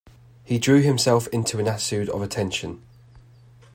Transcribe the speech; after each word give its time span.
He 0.43 0.57
drew 0.57 0.81
himself 0.81 1.27
into 1.27 1.59
an 1.59 1.67
attitude 1.67 2.09
of 2.09 2.23
attention. 2.23 2.81